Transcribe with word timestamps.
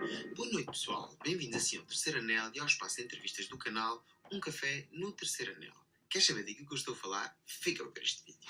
Boa 0.00 0.48
noite, 0.50 0.70
pessoal. 0.70 1.14
Bem-vindos 1.22 1.58
assim 1.58 1.76
ao 1.76 1.84
Terceiro 1.84 2.20
Anel 2.20 2.50
e 2.54 2.58
ao 2.58 2.64
espaço 2.64 2.96
de 2.96 3.02
entrevistas 3.02 3.46
do 3.48 3.58
canal 3.58 4.02
Um 4.32 4.40
Café 4.40 4.88
no 4.92 5.12
Terceiro 5.12 5.54
Anel. 5.54 5.74
Quer 6.08 6.22
saber 6.22 6.42
de 6.42 6.54
que 6.54 6.62
eu 6.62 6.74
estou 6.74 6.94
a 6.94 6.96
falar? 6.96 7.36
Fica 7.44 7.84
para 7.84 7.92
ver 7.92 8.02
este 8.02 8.24
vídeo. 8.24 8.48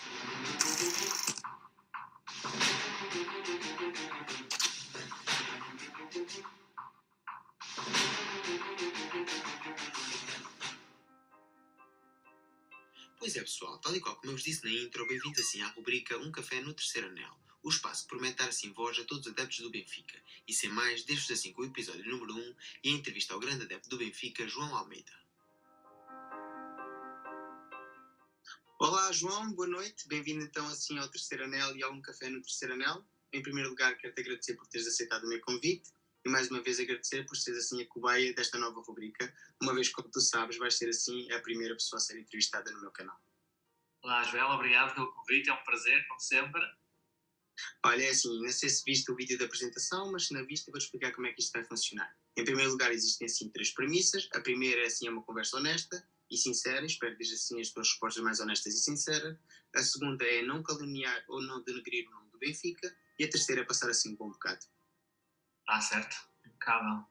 Pois 13.19 13.35
é, 13.35 13.41
pessoal, 13.41 13.77
tal 13.81 13.97
e 13.97 14.01
qual 14.01 14.15
como 14.15 14.31
eu 14.31 14.37
vos 14.37 14.45
disse 14.45 14.65
na 14.65 14.71
intro, 14.71 15.05
bem-vindos 15.09 15.41
assim 15.41 15.61
à 15.63 15.69
rubrica 15.71 16.17
Um 16.19 16.31
Café 16.31 16.61
no 16.61 16.73
Terceiro 16.73 17.09
Anel. 17.09 17.50
O 17.63 17.69
espaço 17.69 18.07
promete 18.07 18.37
dar 18.37 18.49
assim 18.49 18.73
voz 18.73 18.99
a 18.99 19.05
todos 19.05 19.27
os 19.27 19.33
adeptos 19.33 19.59
do 19.61 19.71
Benfica. 19.71 20.19
E 20.49 20.55
sem 20.55 20.71
mais, 20.71 21.05
deixo-vos 21.05 21.39
assim 21.39 21.53
com 21.53 21.63
o 21.63 21.67
episódio 21.67 22.11
número 22.11 22.35
1 22.35 22.55
e 22.85 22.89
a 22.89 22.93
entrevista 22.93 23.35
ao 23.35 23.41
grande 23.41 23.65
adepto 23.65 23.89
do 23.89 23.99
Benfica, 23.99 24.49
João 24.49 24.75
Almeida. 24.75 25.13
Olá, 28.79 29.13
João, 29.13 29.53
boa 29.53 29.69
noite. 29.69 30.09
Bem-vindo 30.09 30.43
então 30.43 30.67
assim 30.69 30.99
ao 30.99 31.09
Terceiro 31.11 31.45
Anel 31.45 31.77
e 31.77 31.83
a 31.83 31.91
Um 31.91 32.01
Café 32.01 32.31
no 32.31 32.41
Terceiro 32.41 32.75
Anel. 32.75 33.05
Em 33.31 33.43
primeiro 33.43 33.69
lugar, 33.69 33.95
quero-te 33.99 34.21
agradecer 34.21 34.55
por 34.55 34.67
teres 34.67 34.87
aceitado 34.87 35.25
o 35.25 35.29
meu 35.29 35.41
convite 35.43 35.93
e 36.25 36.31
mais 36.31 36.51
uma 36.51 36.63
vez 36.63 36.81
agradecer 36.81 37.25
por 37.27 37.37
seres 37.37 37.65
assim 37.65 37.83
a 37.83 37.87
cobaia 37.87 38.35
desta 38.35 38.59
nova 38.59 38.81
rubrica, 38.81 39.33
uma 39.63 39.75
vez 39.75 39.89
que, 39.89 39.95
como 39.95 40.11
tu 40.11 40.21
sabes, 40.21 40.57
vais 40.59 40.77
ser 40.77 40.89
assim 40.89 41.31
a 41.33 41.41
primeira 41.41 41.75
pessoa 41.75 41.99
a 41.99 42.01
ser 42.01 42.19
entrevistada 42.19 42.71
no 42.71 42.81
meu 42.81 42.91
canal. 42.91 43.19
Olá, 44.03 44.23
Joel, 44.25 44.49
obrigado 44.49 44.95
pelo 44.95 45.13
convite, 45.13 45.51
é 45.51 45.53
um 45.53 45.65
prazer, 45.65 46.07
como 46.09 46.21
sempre. 46.21 46.61
Olha, 47.85 48.03
é 48.05 48.11
assim, 48.11 48.43
não 48.43 48.53
sei 48.53 48.69
se 48.69 48.83
viste 48.85 49.11
o 49.11 49.17
vídeo 49.17 49.39
da 49.39 49.45
apresentação, 49.45 50.11
mas 50.13 50.27
se 50.27 50.35
não 50.35 50.47
viste, 50.47 50.71
vou 50.71 50.79
explicar 50.79 51.13
como 51.13 51.27
é 51.27 51.33
que 51.33 51.41
isto 51.41 51.53
vai 51.53 51.65
funcionar. 51.65 52.15
Em 52.37 52.45
primeiro 52.45 52.71
lugar, 52.71 52.93
existem 52.93 53.27
assim 53.27 53.49
três 53.49 53.73
premissas. 53.73 54.29
A 54.35 54.41
primeira 54.41 54.83
é 54.83 54.87
assim 54.87 55.07
é 55.07 55.11
uma 55.11 55.23
conversa 55.23 55.57
honesta 55.57 56.07
e 56.31 56.37
sincera, 56.37 56.87
espero 56.87 57.17
que 57.17 57.25
assim 57.25 57.61
as 57.61 57.71
tuas 57.71 57.89
respostas 57.89 58.23
mais 58.23 58.39
honestas 58.39 58.75
e 58.75 58.79
sinceras. 58.79 59.37
A 59.75 59.83
segunda 59.83 60.25
é 60.25 60.43
não 60.43 60.63
caluniar 60.63 61.25
ou 61.29 61.43
não 61.43 61.63
denegrir 61.63 62.07
o 62.09 62.11
nome 62.13 62.31
do 62.31 62.39
Benfica. 62.39 62.97
E 63.19 63.25
a 63.25 63.31
terceira 63.31 63.63
é 63.63 63.65
passar 63.65 63.91
assim 63.91 64.13
um 64.13 64.17
bom 64.17 64.31
bocado. 64.31 64.65
Está 65.61 65.81
certo, 65.81 66.17
impecável. 66.47 67.05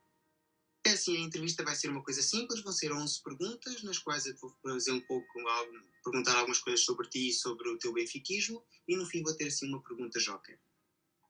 Assim, 0.93 1.17
a 1.17 1.19
entrevista 1.19 1.63
vai 1.63 1.75
ser 1.75 1.89
uma 1.89 2.03
coisa 2.03 2.21
simples, 2.21 2.61
vão 2.61 2.73
ser 2.73 2.91
11 2.91 3.21
perguntas, 3.21 3.83
nas 3.83 3.99
quais 3.99 4.25
eu 4.25 4.35
vou 4.37 4.55
fazer 4.63 4.91
um 4.91 5.01
pouco, 5.01 5.27
perguntar 6.03 6.35
algumas 6.37 6.59
coisas 6.59 6.83
sobre 6.83 7.07
ti 7.07 7.29
e 7.29 7.33
sobre 7.33 7.69
o 7.69 7.77
teu 7.77 7.93
benfiquismo, 7.93 8.65
e 8.87 8.95
no 8.95 9.05
fim 9.05 9.21
vou 9.21 9.35
ter 9.35 9.47
assim 9.47 9.67
uma 9.67 9.81
pergunta 9.83 10.19
joker. 10.19 10.59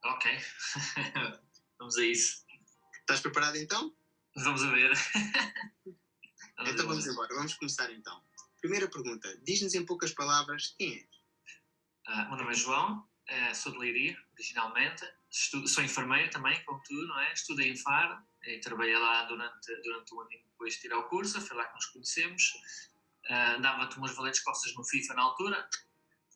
Ok, 0.03 0.31
vamos 1.77 1.97
a 1.97 2.05
isso. 2.05 2.45
Estás 3.01 3.19
preparado 3.19 3.57
então? 3.57 3.93
Vamos 4.37 4.63
a 4.63 4.71
ver. 4.71 4.91
vamos 6.55 6.71
então 6.71 6.87
vamos 6.87 7.05
embora, 7.05 7.35
vamos 7.35 7.53
começar 7.55 7.91
então. 7.91 8.23
Primeira 8.61 8.89
pergunta, 8.89 9.37
diz-nos 9.43 9.73
em 9.73 9.85
poucas 9.85 10.13
palavras 10.13 10.73
quem 10.77 10.95
és? 10.95 11.19
Uh, 12.07 12.29
meu 12.29 12.37
nome 12.37 12.51
é 12.51 12.55
João, 12.55 12.99
uh, 12.99 13.55
sou 13.55 13.73
de 13.73 13.77
Leiria, 13.77 14.17
originalmente, 14.33 15.05
Estudo, 15.31 15.67
sou 15.67 15.83
enfermeiro 15.83 16.29
também, 16.31 16.63
como 16.65 16.81
tu, 16.83 16.93
não 16.93 17.19
é? 17.19 17.33
Estudei 17.33 17.69
em 17.69 17.77
Faro, 17.77 18.19
e 18.43 18.59
trabalhei 18.59 18.97
lá 18.97 19.23
durante, 19.25 19.75
durante 19.83 20.13
um 20.13 20.21
ano 20.21 20.29
depois 20.29 20.73
de 20.73 20.81
tirar 20.81 20.97
o 20.97 21.03
curso, 21.03 21.39
foi 21.39 21.55
lá 21.55 21.65
que 21.65 21.75
nos 21.75 21.85
conhecemos. 21.87 22.53
Uh, 23.25 23.61
Dava-te 23.61 23.97
umas 23.97 24.15
valentes 24.15 24.41
costas 24.41 24.73
no 24.75 24.83
FIFA 24.83 25.13
na 25.13 25.21
altura, 25.21 25.69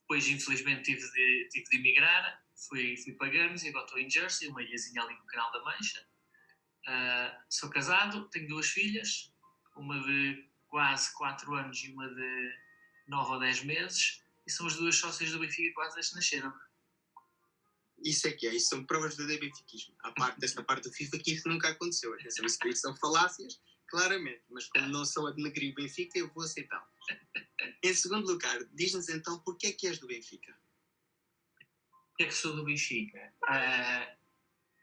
depois 0.02 0.28
infelizmente 0.28 0.84
tive 0.84 1.12
de, 1.12 1.50
tive 1.52 1.66
de 1.66 1.78
emigrar, 1.78 2.44
fui, 2.68 2.96
fui 2.98 3.14
para 3.14 3.30
Guernsey, 3.30 3.70
agora 3.70 3.86
estou 3.86 4.00
em 4.00 4.10
Jersey, 4.10 4.48
uma 4.48 4.62
ilhazinha 4.62 5.02
ali 5.02 5.16
no 5.16 5.26
Canal 5.26 5.52
da 5.52 5.64
Mancha. 5.64 6.06
Uh, 6.88 7.44
sou 7.50 7.70
casado, 7.70 8.30
tenho 8.30 8.48
duas 8.48 8.68
filhas, 8.68 9.34
uma 9.76 10.00
de 10.02 10.48
quase 10.68 11.14
4 11.14 11.54
anos 11.56 11.84
e 11.84 11.92
uma 11.92 12.08
de 12.14 12.60
9 13.08 13.32
ou 13.32 13.40
10 13.40 13.64
meses, 13.64 14.24
e 14.46 14.52
são 14.52 14.68
as 14.68 14.76
duas 14.76 14.96
sócias 14.96 15.32
do 15.32 15.40
Benfica 15.40 15.74
quase 15.74 16.10
que 16.10 16.16
nasceram. 16.16 16.54
Isso 18.04 18.28
é 18.28 18.32
que 18.32 18.46
é, 18.48 18.54
isso 18.54 18.70
são 18.70 18.84
provas 18.84 19.16
de 19.16 19.26
benfiquismo. 19.26 19.96
A 20.00 20.12
parte 20.12 20.40
desta 20.40 20.62
parte 20.62 20.90
do 20.90 20.94
FIFA 20.94 21.20
que 21.20 21.34
isso 21.34 21.48
nunca 21.48 21.70
aconteceu. 21.70 22.14
Atenção, 22.14 22.46
isso, 22.46 22.58
isso 22.68 22.82
são 22.82 22.96
falácias, 22.98 23.62
claramente, 23.88 24.44
mas 24.50 24.68
como 24.68 24.90
não 24.90 25.06
sou 25.06 25.28
a 25.28 25.32
denegrir 25.32 25.72
o 25.72 25.76
Benfica, 25.76 26.20
eu 26.20 26.32
vou 26.34 26.44
aceitá-lo. 26.44 26.86
Em 27.82 27.94
segundo 27.94 28.28
lugar, 28.28 28.64
diz-nos 28.74 29.08
então 29.08 29.40
porquê 29.40 29.68
é 29.68 29.72
que 29.72 29.88
és 29.88 30.00
do 30.00 30.08
Benfica? 30.08 30.54
Porquê 32.10 32.24
é 32.24 32.28
que 32.28 32.34
sou 32.34 32.56
do 32.56 32.66
Benfica? 32.66 33.34
Uh, 33.44 34.18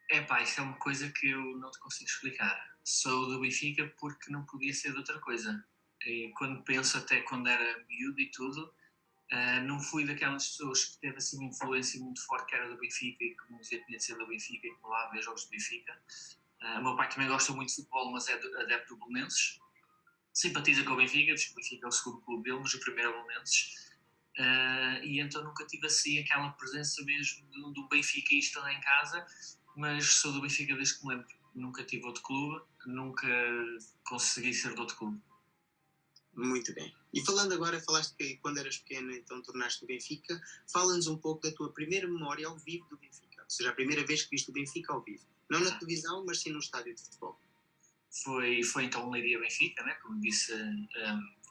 é 0.09 0.21
pá, 0.21 0.41
isso 0.41 0.59
é 0.59 0.63
uma 0.63 0.77
coisa 0.77 1.11
que 1.11 1.27
eu 1.27 1.57
não 1.57 1.69
te 1.71 1.79
consigo 1.79 2.09
explicar. 2.09 2.77
Sou 2.83 3.27
do 3.27 3.39
Benfica 3.39 3.87
porque 3.99 4.31
não 4.31 4.45
podia 4.45 4.73
ser 4.73 4.91
de 4.91 4.97
outra 4.97 5.19
coisa. 5.19 5.63
E 6.05 6.31
quando 6.37 6.63
penso 6.63 6.97
até 6.97 7.21
quando 7.21 7.47
era 7.47 7.85
miúdo 7.85 8.19
e 8.19 8.31
tudo, 8.31 8.73
Uh, 9.31 9.63
não 9.63 9.79
fui 9.79 10.05
daquelas 10.05 10.49
pessoas 10.49 10.85
que 10.85 10.99
teve 10.99 11.17
assim 11.17 11.37
uma 11.37 11.47
influência 11.47 11.99
muito 12.01 12.25
forte 12.25 12.49
que 12.49 12.55
era 12.55 12.67
do 12.67 12.77
Benfica 12.77 13.23
e 13.23 13.35
que 13.35 13.53
me 13.53 13.59
dizia 13.59 13.99
ser 13.99 14.17
do 14.17 14.27
Benfica 14.27 14.67
e 14.67 14.75
que 14.75 14.87
lá 14.87 15.09
ver 15.09 15.21
jogos 15.21 15.45
do 15.45 15.51
Benfica. 15.51 15.97
Uh, 16.61 16.79
o 16.79 16.83
meu 16.83 16.95
pai 16.97 17.09
também 17.09 17.29
gosta 17.29 17.53
muito 17.53 17.69
de 17.69 17.75
futebol, 17.75 18.11
mas 18.11 18.27
é 18.27 18.33
adepto 18.33 18.95
do 18.95 19.07
Belenenses. 19.07 19.59
Simpatiza 20.33 20.83
com 20.83 20.91
o 20.91 20.97
Benfica, 20.97 21.33
diz 21.33 21.45
que 21.45 21.53
o 21.53 21.55
Benfica 21.55 21.85
é 21.85 21.87
o 21.87 21.91
segundo 21.91 22.21
clube 22.21 22.43
dele, 22.43 22.59
mas 22.59 22.73
o 22.73 22.79
primeiro 22.81 23.09
é 23.09 23.13
o 23.13 23.25
Belenenses. 23.25 23.91
Uh, 24.37 25.03
e 25.03 25.19
então 25.19 25.43
nunca 25.43 25.65
tive 25.65 25.87
assim 25.87 26.19
aquela 26.19 26.49
presença 26.51 27.03
mesmo 27.03 27.45
do, 27.47 27.71
do 27.71 27.87
benfiquista 27.89 28.61
lá 28.61 28.71
em 28.73 28.79
casa, 28.79 29.25
mas 29.75 30.05
sou 30.05 30.31
do 30.31 30.41
Benfica 30.41 30.73
desde 30.75 30.97
que 30.97 31.05
me 31.05 31.15
lembro. 31.15 31.27
Nunca 31.53 31.83
tive 31.83 32.05
outro 32.05 32.23
clube, 32.23 32.63
nunca 32.85 33.27
consegui 34.05 34.53
ser 34.53 34.73
de 34.73 34.79
outro 34.79 34.95
clube. 34.95 35.21
Muito 36.33 36.73
bem. 36.73 36.93
E 37.13 37.23
falando 37.25 37.53
agora, 37.53 37.81
falaste 37.81 38.15
que 38.15 38.37
quando 38.37 38.57
eras 38.57 38.77
pequeno 38.77 39.11
então 39.11 39.41
tornaste 39.41 39.83
o 39.83 39.87
Benfica, 39.87 40.41
fala-nos 40.71 41.07
um 41.07 41.17
pouco 41.17 41.41
da 41.41 41.53
tua 41.53 41.71
primeira 41.73 42.07
memória 42.07 42.47
ao 42.47 42.57
vivo 42.57 42.87
do 42.87 42.97
Benfica, 42.97 43.43
ou 43.43 43.49
seja, 43.49 43.69
a 43.69 43.73
primeira 43.73 44.05
vez 44.05 44.23
que 44.23 44.29
viste 44.31 44.49
o 44.49 44.53
Benfica 44.53 44.93
ao 44.93 45.03
vivo. 45.03 45.25
Não 45.49 45.59
na 45.59 45.77
televisão, 45.77 46.25
mas 46.25 46.39
sim 46.39 46.51
no 46.51 46.59
estádio 46.59 46.95
de 46.95 47.01
futebol. 47.01 47.39
Foi, 48.23 48.63
foi 48.63 48.85
então 48.85 49.07
o 49.07 49.11
Leiria 49.11 49.39
Benfica, 49.39 49.83
né? 49.83 49.93
como 49.95 50.19
disse 50.21 50.53
um, 50.53 50.87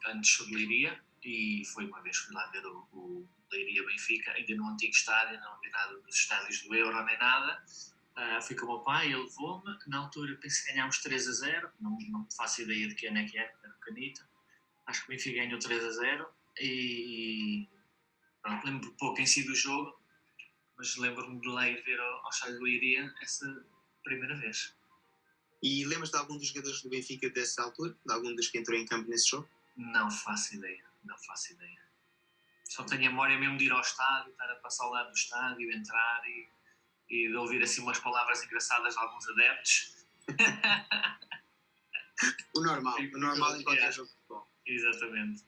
antes 0.07 0.31
sobre 0.31 0.55
Leiria, 0.55 0.99
e 1.23 1.63
foi 1.75 1.87
uma 1.87 2.01
vez 2.01 2.19
que 2.19 2.27
fui 2.27 2.35
lá 2.35 2.47
ver 2.47 2.65
o, 2.65 2.89
o 2.93 3.29
Leiria 3.53 3.85
Benfica, 3.85 4.33
ainda 4.33 4.55
no 4.55 4.69
antigo 4.69 4.93
estádio, 4.93 5.39
não 5.41 5.61
vi 5.61 5.69
nada 5.71 5.99
dos 6.01 6.17
estádios 6.17 6.63
do 6.63 6.75
Euro 6.75 7.05
nem 7.05 7.19
nada. 7.19 7.63
Uh, 8.17 8.43
fui 8.43 8.57
com 8.57 8.67
o 8.67 8.69
meu 8.69 8.81
pai, 8.81 9.07
ele 9.07 9.23
levou-me. 9.23 9.79
Na 9.87 9.99
altura 9.99 10.35
pensei 10.37 10.65
que 10.65 10.73
ganhámos 10.73 10.99
3 10.99 11.29
a 11.29 11.33
0, 11.33 11.71
não, 11.81 11.99
não 12.09 12.27
faço 12.35 12.63
ideia 12.63 12.89
de 12.89 12.95
quem 12.95 13.17
é 13.17 13.25
que 13.25 13.39
é, 13.39 13.55
era 13.63 13.73
pequenito 13.75 14.30
acho 14.87 15.01
que 15.01 15.07
o 15.07 15.11
Benfica 15.11 15.43
ganhou 15.43 15.59
3 15.59 15.85
a 15.85 15.91
0 15.91 16.27
e 16.61 17.69
pronto, 18.43 18.67
lembro 18.67 18.93
pouco 18.99 19.21
em 19.21 19.27
si 19.27 19.45
do 19.45 19.55
jogo, 19.55 19.99
mas 20.77 20.97
lembro-me 20.97 21.41
de 21.41 21.49
lá 21.49 21.69
ir 21.69 21.83
ver 21.85 22.01
ao, 22.01 22.25
ao 22.25 22.59
do 22.59 22.67
Iria 22.67 23.13
essa 23.23 23.65
primeira 24.03 24.37
vez. 24.37 24.75
E 25.63 25.85
lembras 25.85 26.11
de 26.11 26.17
algum 26.17 26.37
dos 26.37 26.49
jogadores 26.49 26.83
do 26.83 26.89
Benfica 26.89 27.31
dessa 27.31 27.63
altura? 27.63 27.97
De 28.05 28.13
algum 28.13 28.35
dos 28.35 28.49
que 28.49 28.59
entrou 28.59 28.77
em 28.79 28.87
campo 28.87 29.09
nesse 29.11 29.29
jogo? 29.29 29.49
Não 29.77 30.11
faço 30.11 30.57
ideia, 30.57 30.85
não 31.05 31.17
faço 31.19 31.53
ideia. 31.53 31.81
Só 32.65 32.83
tenho 32.85 33.09
a 33.09 33.11
memória 33.11 33.39
mesmo 33.39 33.59
de 33.59 33.67
ir 33.67 33.73
ao 33.73 33.81
estádio, 33.81 34.31
estar 34.31 34.51
a 34.51 34.57
passar 34.57 34.85
ao 34.85 34.93
lado 34.93 35.11
do 35.11 35.17
estádio, 35.17 35.73
entrar 35.73 36.23
e, 36.27 36.49
e 37.11 37.29
de 37.29 37.37
ouvir 37.37 37.63
assim 37.63 37.83
umas 37.83 37.99
palavras 37.99 38.43
engraçadas 38.43 38.95
de 38.95 39.01
alguns 39.01 39.29
adeptos. 39.29 40.07
o 42.57 42.61
normal, 42.61 42.97
o 42.99 43.19
normal 43.19 43.57
em 43.57 43.65
qualquer 43.65 43.93
jogo 43.93 44.09
de 44.09 44.15
futebol. 44.15 44.50
Exatamente. 44.71 45.45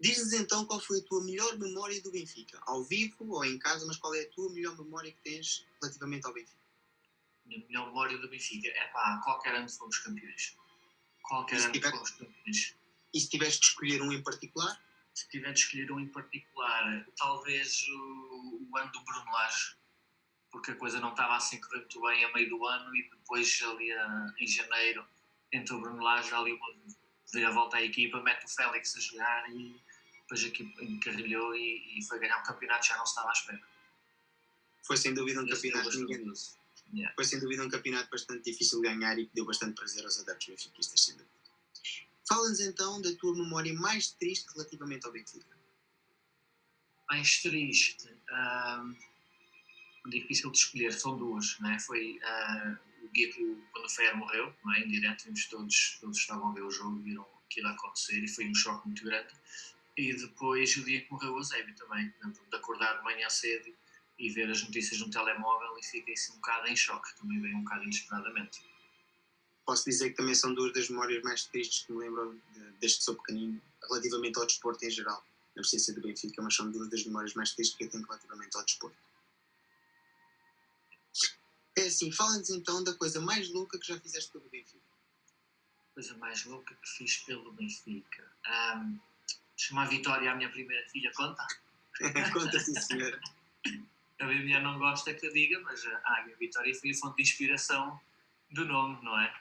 Diz-nos 0.00 0.32
então 0.32 0.66
qual 0.66 0.80
foi 0.80 0.98
a 0.98 1.04
tua 1.04 1.24
melhor 1.24 1.56
memória 1.58 2.00
do 2.02 2.10
Benfica, 2.10 2.60
ao 2.66 2.82
vivo 2.84 3.32
ou 3.32 3.44
em 3.44 3.58
casa, 3.58 3.86
mas 3.86 3.96
qual 3.96 4.14
é 4.14 4.22
a 4.22 4.30
tua 4.30 4.52
melhor 4.52 4.76
memória 4.76 5.12
que 5.12 5.20
tens 5.22 5.64
relativamente 5.80 6.26
ao 6.26 6.34
Benfica? 6.34 6.58
A 7.44 7.48
minha 7.48 7.64
melhor 7.66 7.86
memória 7.86 8.18
do 8.18 8.28
Benfica 8.28 8.68
é 8.68 8.86
pá, 8.88 9.20
qualquer 9.22 9.54
ano 9.54 9.68
fomos 9.68 9.98
campeões. 9.98 10.56
Qualquer 11.22 11.60
ano 11.60 11.72
tiver... 11.72 11.90
fomos 11.90 12.10
campeões. 12.10 12.76
E 13.14 13.20
se 13.20 13.28
tivesse 13.28 13.60
de 13.60 13.66
escolher 13.66 14.02
um 14.02 14.12
em 14.12 14.22
particular? 14.22 14.82
Se 15.14 15.28
tiver 15.28 15.52
de 15.52 15.60
escolher 15.60 15.92
um 15.92 16.00
em 16.00 16.08
particular, 16.08 17.06
talvez 17.16 17.86
o, 17.86 18.68
o 18.68 18.76
ano 18.76 18.90
do 18.90 19.00
Bruno 19.04 19.30
Lage, 19.30 19.76
porque 20.50 20.72
a 20.72 20.76
coisa 20.76 20.98
não 20.98 21.10
estava 21.10 21.36
assim 21.36 21.60
correr 21.60 21.78
muito 21.78 22.02
bem 22.02 22.24
a 22.24 22.32
meio 22.32 22.50
do 22.50 22.66
ano 22.66 22.96
e 22.96 23.08
depois 23.10 23.62
ali 23.62 23.92
a, 23.92 24.34
em 24.40 24.46
janeiro 24.46 25.06
entrou 25.52 25.78
o 25.78 25.82
Bruno 25.82 26.02
Lage 26.02 26.34
ali 26.34 26.52
uma 26.52 26.74
deu 27.32 27.48
a 27.48 27.50
volta 27.50 27.76
à 27.76 27.82
equipa, 27.82 28.22
mete 28.22 28.44
o 28.44 28.48
Félix 28.48 28.96
a 28.96 29.00
jogar 29.00 29.50
e 29.50 29.80
depois 30.22 30.42
a 30.42 30.46
equipa 30.46 30.84
encarrilhou 30.84 31.54
e, 31.54 31.98
e 31.98 32.04
foi 32.04 32.18
ganhar 32.18 32.40
um 32.40 32.44
campeonato 32.44 32.86
já 32.86 32.96
não 32.96 33.04
estava 33.04 33.28
à 33.28 33.32
espera. 33.32 33.62
Foi 34.82 34.96
sem 34.96 35.14
dúvida 35.14 35.40
um 35.40 35.46
campeonato 35.46 35.88
yeah. 36.92 37.14
Foi 37.14 37.24
sem 37.24 37.40
dúvida 37.40 37.64
um 37.64 37.68
campeonato 37.68 38.10
bastante 38.10 38.50
difícil 38.50 38.80
de 38.80 38.88
ganhar 38.88 39.18
e 39.18 39.26
que 39.26 39.34
deu 39.34 39.44
bastante 39.44 39.74
prazer 39.74 40.04
aos 40.04 40.18
adeptos 40.20 40.48
benfiquistas, 40.48 41.00
sem 41.00 41.16
dúvida. 41.16 41.34
Fala-nos 42.26 42.60
então 42.60 43.00
da 43.02 43.12
tua 43.16 43.34
memória 43.34 43.72
mais 43.74 44.12
triste 44.12 44.46
relativamente 44.54 45.06
ao 45.06 45.12
Benfica. 45.12 45.46
Mais 47.08 47.42
triste? 47.42 48.08
Uh, 48.30 48.96
difícil 50.08 50.50
de 50.50 50.58
escolher, 50.58 50.92
são 50.92 51.18
duas. 51.18 51.58
Não 51.60 51.70
é? 51.70 51.78
Foi 51.78 52.18
uh, 52.18 52.78
dia 53.14 53.32
que 53.32 53.64
quando 53.72 53.86
o 53.86 53.88
Fer 53.88 54.16
morreu, 54.16 54.52
não 54.64 54.74
é? 54.74 54.80
em 54.80 54.88
direto, 54.88 55.24
todos, 55.48 55.98
todos 56.00 56.18
estavam 56.18 56.50
a 56.50 56.52
ver 56.52 56.62
o 56.62 56.70
jogo, 56.70 57.00
viram 57.00 57.26
aquilo 57.46 57.68
a 57.68 57.70
acontecer 57.70 58.22
e 58.22 58.28
foi 58.28 58.46
um 58.46 58.54
choque 58.54 58.86
muito 58.86 59.04
grande. 59.04 59.32
E 59.96 60.12
depois 60.12 60.76
o 60.76 60.84
dia 60.84 61.00
que 61.00 61.10
morreu 61.10 61.34
o 61.34 61.38
Eusébio 61.38 61.74
também, 61.76 62.12
de 62.50 62.56
acordar 62.56 62.98
de 62.98 63.04
manhã 63.04 63.30
cedo 63.30 63.72
e 64.18 64.28
ver 64.28 64.50
as 64.50 64.62
notícias 64.62 65.00
no 65.00 65.10
telemóvel 65.10 65.78
e 65.78 65.82
fiquei 65.84 66.14
assim 66.14 66.32
um 66.32 66.36
bocado 66.36 66.66
em 66.68 66.76
choque, 66.76 67.16
também 67.16 67.40
veio 67.40 67.56
um 67.56 67.62
bocado 67.62 67.84
inesperadamente. 67.84 68.60
Posso 69.64 69.84
dizer 69.84 70.10
que 70.10 70.16
também 70.16 70.34
são 70.34 70.52
duas 70.52 70.72
das 70.72 70.90
memórias 70.90 71.22
mais 71.22 71.44
tristes 71.44 71.86
que 71.86 71.92
me 71.92 72.00
lembram 72.00 72.38
deste 72.80 73.02
sou 73.02 73.14
pequenino, 73.14 73.62
relativamente 73.88 74.38
ao 74.38 74.46
desporto 74.46 74.84
em 74.84 74.90
geral. 74.90 75.24
Não 75.56 75.62
precisa 75.62 75.84
ser 75.84 75.92
do 75.92 76.02
Benfica, 76.02 76.42
mas 76.42 76.54
são 76.54 76.70
duas 76.70 76.90
das 76.90 77.04
memórias 77.04 77.34
mais 77.34 77.52
tristes 77.52 77.76
que 77.76 77.84
eu 77.84 77.90
tenho 77.90 78.04
relativamente 78.04 78.56
ao 78.56 78.64
desporto. 78.64 78.96
É 81.84 81.88
assim, 81.88 82.10
fala-nos 82.10 82.48
então 82.48 82.82
da 82.82 82.94
coisa 82.94 83.20
mais 83.20 83.52
louca 83.52 83.78
que 83.78 83.86
já 83.86 84.00
fizeste 84.00 84.32
pelo 84.32 84.48
Benfica. 84.48 84.82
Coisa 85.92 86.16
mais 86.16 86.42
louca 86.46 86.74
que 86.74 86.88
fiz 86.88 87.18
pelo 87.18 87.52
Benfica. 87.52 88.24
Um, 88.48 88.98
chamar 89.54 89.82
a 89.82 89.90
Vitória 89.90 90.32
a 90.32 90.34
minha 90.34 90.48
primeira 90.48 90.88
filha, 90.88 91.12
conta? 91.14 91.46
conta 92.32 92.58
sim, 92.58 92.72
senhora. 92.80 93.20
A 94.18 94.24
minha 94.24 94.40
mulher 94.40 94.62
não 94.62 94.78
gosta 94.78 95.12
que 95.12 95.26
eu 95.26 95.32
diga, 95.34 95.60
mas 95.60 95.84
a 95.84 96.20
Águia 96.20 96.34
Vitória 96.36 96.74
foi 96.74 96.90
a 96.90 96.94
fonte 96.94 97.16
de 97.16 97.22
inspiração 97.22 98.00
do 98.50 98.64
nome, 98.64 99.04
não 99.04 99.20
é? 99.20 99.38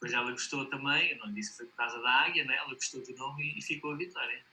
Pois 0.00 0.12
ela 0.12 0.32
gostou 0.32 0.66
também, 0.66 1.12
eu 1.12 1.18
não 1.18 1.32
disse 1.32 1.52
que 1.52 1.58
foi 1.58 1.66
por 1.66 1.76
causa 1.76 2.02
da 2.02 2.10
Águia, 2.10 2.44
né? 2.44 2.56
ela 2.56 2.74
gostou 2.74 3.04
do 3.04 3.14
nome 3.14 3.56
e, 3.56 3.62
ficou 3.62 3.92
a 3.92 3.96
Vitória. 3.96 4.44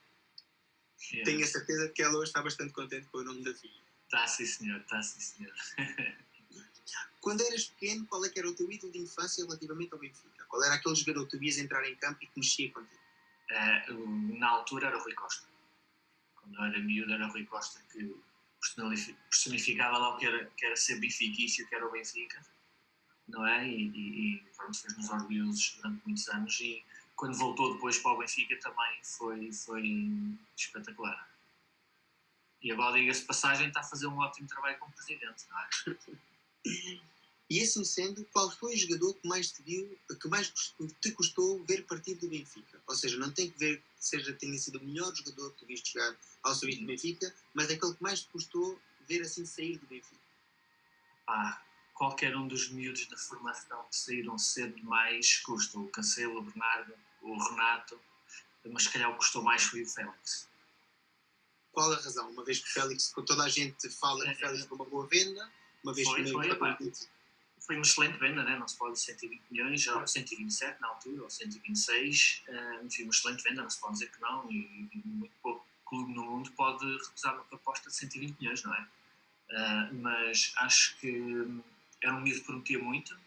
Tenho 1.25 1.43
a 1.43 1.47
certeza 1.47 1.89
que 1.89 2.03
ela 2.03 2.19
hoje 2.19 2.29
está 2.29 2.43
bastante 2.43 2.71
contente 2.71 3.07
com 3.07 3.17
o 3.17 3.23
nome 3.23 3.43
da 3.43 3.53
filha. 3.55 3.81
Está 4.05 4.27
sim, 4.27 4.45
senhor, 4.45 4.79
está 4.79 5.01
sim, 5.01 5.19
senhor. 5.19 5.53
Quando 7.19 7.41
eras 7.41 7.65
pequeno, 7.65 8.05
qual 8.07 8.25
é 8.25 8.29
que 8.29 8.39
era 8.39 8.49
o 8.49 8.55
teu 8.55 8.71
ídolo 8.71 8.91
de 8.91 8.99
infância 8.99 9.43
relativamente 9.43 9.93
ao 9.93 9.99
Benfica? 9.99 10.43
Qual 10.45 10.63
era 10.63 10.75
aquele 10.75 10.95
jogador 10.95 11.25
que 11.25 11.31
tu 11.31 11.39
vias 11.39 11.57
entrar 11.57 11.87
em 11.87 11.95
campo 11.95 12.19
e 12.21 12.27
que 12.27 12.33
mexia 12.39 12.71
contigo? 12.71 13.01
Uh, 13.51 14.37
na 14.37 14.49
altura 14.49 14.87
era 14.87 14.97
o 14.97 15.03
Rui 15.03 15.13
Costa. 15.13 15.45
Quando 16.35 16.55
eu 16.55 16.63
era 16.63 16.79
miúdo 16.79 17.13
era 17.13 17.27
o 17.27 17.31
Rui 17.31 17.45
Costa 17.45 17.79
que 17.91 18.15
personificava 19.29 19.97
lá 19.97 20.15
o 20.15 20.17
que 20.17 20.25
era, 20.25 20.45
que 20.57 20.65
era 20.65 20.75
ser 20.75 20.99
benfiquista, 20.99 21.65
que 21.65 21.75
era 21.75 21.85
o 21.85 21.91
Benfica, 21.91 22.39
não 23.27 23.45
é? 23.45 23.67
E, 23.67 23.89
e, 23.89 24.35
e 24.35 24.43
fez-nos 24.53 25.09
orgulhosos 25.09 25.77
durante 25.77 26.05
muitos 26.05 26.27
anos 26.29 26.59
e 26.59 26.83
quando 27.15 27.37
voltou 27.37 27.73
depois 27.73 27.97
para 27.99 28.11
o 28.11 28.17
Benfica 28.17 28.57
também 28.59 29.03
foi, 29.03 29.51
foi 29.51 30.37
espetacular. 30.55 31.29
E 32.61 32.71
agora, 32.71 32.99
diga-se 32.99 33.25
passagem, 33.25 33.67
está 33.67 33.79
a 33.79 33.83
fazer 33.83 34.05
um 34.05 34.17
ótimo 34.19 34.47
trabalho 34.47 34.77
como 34.77 34.93
presidente, 34.93 35.45
não 35.49 35.59
é? 35.59 35.69
E 37.49 37.61
assim 37.61 37.83
sendo, 37.83 38.23
qual 38.31 38.49
foi 38.49 38.73
o 38.73 38.77
jogador 38.77 39.13
que 39.15 39.27
mais 39.27 39.51
te 39.51 39.61
que 39.61 40.27
mais 40.29 40.53
te 41.01 41.11
custou 41.11 41.61
ver 41.65 41.85
partir 41.85 42.15
do 42.15 42.29
Benfica? 42.29 42.81
Ou 42.87 42.95
seja, 42.95 43.17
não 43.17 43.29
tem 43.29 43.51
que 43.51 43.59
ver 43.59 43.77
que 43.79 43.83
seja, 43.99 44.31
tenha 44.31 44.57
sido 44.57 44.79
o 44.79 44.85
melhor 44.85 45.13
jogador 45.13 45.51
que 45.51 45.59
tu 45.59 45.65
viste 45.65 45.91
jogar 45.91 46.17
ao 46.43 46.55
serviço 46.55 46.79
do 46.79 46.87
Benfica, 46.87 47.35
mas 47.53 47.69
aquele 47.69 47.93
que 47.93 48.01
mais 48.01 48.21
te 48.21 48.29
custou 48.29 48.79
ver 49.05 49.21
assim 49.21 49.45
sair 49.45 49.77
do 49.77 49.85
Benfica. 49.87 50.21
Ah, 51.27 51.61
qualquer 51.93 52.35
um 52.37 52.47
dos 52.47 52.69
miúdos 52.69 53.05
da 53.07 53.17
formação 53.17 53.83
que 53.89 53.97
saíram 53.97 54.37
cedo 54.37 54.73
demais 54.75 55.37
custa. 55.39 55.77
O 55.77 55.89
Cancelo, 55.89 56.39
o 56.39 56.43
Bernardo, 56.43 56.93
o 57.21 57.37
Renato, 57.37 57.99
mas 58.65 58.83
se 58.83 58.91
calhar 58.91 59.09
o 59.09 59.13
que 59.13 59.19
custou 59.19 59.43
mais 59.43 59.63
foi 59.63 59.83
o 59.83 59.87
Félix. 59.87 60.47
Qual 61.71 61.91
a 61.91 61.95
razão? 61.95 62.29
Uma 62.31 62.43
vez 62.43 62.59
que 62.59 62.69
o 62.69 62.73
Félix, 62.73 63.13
toda 63.25 63.43
a 63.43 63.49
gente 63.49 63.89
fala 63.89 64.23
que 64.23 64.31
o 64.31 64.35
Félix 64.35 64.65
foi 64.65 64.77
uma 64.77 64.85
boa 64.85 65.05
venda, 65.07 65.51
uma 65.83 65.93
vez 65.93 66.07
foi, 66.07 66.23
que 66.23 66.31
foi, 66.31 66.55
foi, 66.55 66.93
foi 67.59 67.75
uma 67.75 67.81
excelente 67.83 68.17
venda, 68.17 68.43
né? 68.43 68.57
não 68.57 68.67
se 68.67 68.77
pode 68.77 68.99
120 68.99 69.41
milhões, 69.49 69.87
ou 69.87 70.05
127 70.05 70.81
na 70.81 70.87
altura, 70.87 71.23
ou 71.23 71.29
126, 71.29 72.43
uh, 72.47 72.91
foi 72.91 73.03
uma 73.03 73.11
excelente 73.11 73.43
venda, 73.43 73.61
não 73.61 73.69
se 73.69 73.79
pode 73.79 73.93
dizer 73.93 74.11
que 74.11 74.21
não, 74.21 74.51
e, 74.51 74.89
e 74.93 75.01
muito 75.05 75.33
pouco 75.41 75.65
clube 75.91 76.13
no 76.13 76.23
mundo 76.23 76.49
pode 76.53 76.85
recusar 76.85 77.35
uma 77.35 77.43
proposta 77.43 77.89
de 77.89 77.95
120 77.95 78.39
milhões, 78.39 78.63
não 78.63 78.73
é? 78.73 78.87
Uh, 79.51 79.95
mas 79.95 80.53
acho 80.57 80.97
que 80.97 81.61
era 82.01 82.15
um 82.15 82.21
miúdo 82.21 82.39
que 82.39 82.45
prometia 82.45 82.79
muito 82.79 83.19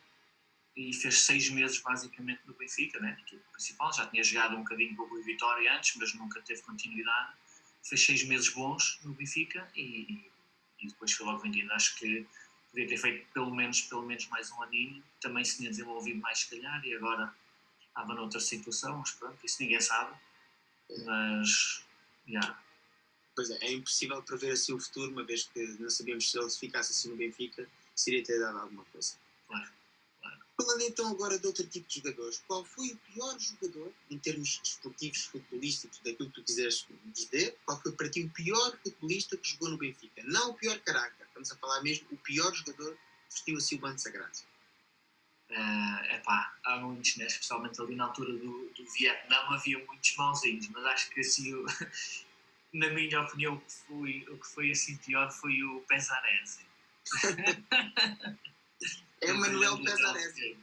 e 0.75 0.93
fez 0.93 1.21
seis 1.21 1.51
meses 1.51 1.79
basicamente 1.81 2.41
no 2.47 2.55
Benfica, 2.55 2.99
né? 2.99 3.17
equipe 3.21 3.43
principal, 3.53 3.93
já 3.93 4.07
tinha 4.07 4.25
jogado 4.25 4.57
um 4.57 4.61
bocadinho 4.61 4.97
com 4.97 5.03
o 5.03 5.23
Vitória 5.23 5.77
antes, 5.77 5.95
mas 5.97 6.15
nunca 6.15 6.41
teve 6.41 6.63
continuidade. 6.63 7.35
Fez 7.83 8.05
seis 8.05 8.25
meses 8.25 8.49
bons 8.49 8.99
no 9.05 9.13
Benfica 9.13 9.71
e, 9.77 10.31
e 10.81 10.89
depois 10.89 11.13
foi 11.13 11.27
logo 11.27 11.39
vendido. 11.41 11.71
Acho 11.73 11.95
que 11.97 12.27
podia 12.75 12.89
ter 12.89 12.97
feito 12.99 13.27
pelo 13.33 13.55
menos, 13.55 13.83
pelo 13.83 14.03
menos 14.03 14.27
mais 14.27 14.51
um 14.51 14.63
aninho, 14.63 15.03
também 15.21 15.45
se 15.45 15.59
tinha 15.59 15.71
desenvolvido 15.71 16.21
mais 16.21 16.41
se 16.41 16.51
calhar 16.51 16.85
e 16.85 16.95
agora 16.95 17.33
estava 17.87 18.15
noutra 18.15 18.41
situação, 18.41 18.99
mas 18.99 19.13
pronto, 19.13 19.39
isso 19.45 19.63
ninguém 19.63 19.81
sabe. 19.81 20.13
Mas, 21.07 21.85
já. 22.27 22.41
Yeah. 22.41 22.65
Pois 23.37 23.51
é, 23.51 23.59
é 23.63 23.73
impossível 23.73 24.23
prever 24.23 24.53
assim 24.53 24.73
o 24.73 24.81
futuro, 24.81 25.11
uma 25.11 25.25
vez 25.25 25.45
que 25.45 25.61
não 25.79 25.91
sabíamos 25.91 26.31
se 26.31 26.39
ele 26.39 26.51
ficasse 26.51 26.93
assim 26.93 27.09
no 27.09 27.17
Benfica, 27.17 27.69
se 27.95 28.11
iria 28.11 28.25
ter 28.25 28.39
dado 28.39 28.59
alguma 28.59 28.85
coisa. 28.87 29.15
Claro, 29.49 29.71
claro. 30.21 30.41
Falando 30.57 30.83
então 30.83 31.11
agora 31.11 31.39
de 31.39 31.47
outro 31.47 31.67
tipo 31.67 31.89
de 31.89 31.97
jogadores, 31.97 32.43
qual 32.47 32.65
foi 32.65 32.91
o 32.91 32.97
pior 32.97 33.37
jogador, 33.39 33.93
em 34.11 34.19
termos 34.19 34.61
desportivos, 34.63 35.25
futebolísticos, 35.27 35.99
daquilo 35.99 36.29
que 36.31 36.41
tu 36.41 36.45
quiseres 36.45 36.87
dizer, 37.07 37.57
qual 37.65 37.81
foi 37.81 37.93
para 37.93 38.09
ti 38.09 38.23
o 38.23 38.31
pior 38.31 38.71
futebolista 38.83 39.37
que 39.37 39.49
jogou 39.51 39.71
no 39.71 39.79
Benfica? 39.79 40.23
Não 40.25 40.51
o 40.51 40.55
pior 40.55 40.79
caráter, 40.81 41.24
estamos 41.35 41.51
a 41.51 41.57
falar 41.57 41.83
mesmo 41.83 42.07
o 42.13 42.17
pior 42.19 42.55
jogador 42.55 42.97
vestiu 43.29 43.57
assim 43.57 43.77
o 43.77 43.81
banco 43.81 43.99
sagrado. 43.99 44.39
É 45.51 46.19
uh, 46.19 46.23
pá, 46.23 46.57
há 46.65 46.77
muitos, 46.79 47.17
né? 47.17 47.27
especialmente 47.27 47.81
ali 47.81 47.95
na 47.95 48.05
altura 48.05 48.33
do, 48.33 48.71
do 48.71 48.93
Vietnã 48.93 49.37
havia 49.51 49.85
muitos 49.85 50.17
mauzinhos, 50.17 50.69
mas 50.69 50.85
acho 50.87 51.11
que 51.11 51.21
assim, 51.21 51.53
na 52.73 52.89
minha 52.91 53.21
opinião, 53.21 53.55
o 53.55 53.61
que 53.61 53.73
foi, 53.73 54.27
o 54.31 54.39
que 54.39 54.47
foi 54.47 54.71
assim 54.71 54.97
pior 54.99 55.31
foi 55.31 55.63
o 55.63 55.81
Pesarese. 55.83 56.67
é 59.21 59.33
o 59.33 59.39
Manuel 59.39 59.83
Pesarese. 59.83 60.57